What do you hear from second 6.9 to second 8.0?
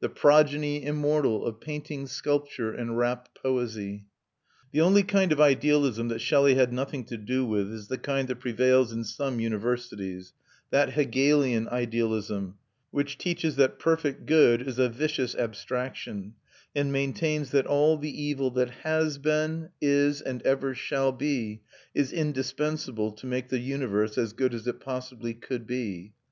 to do with is the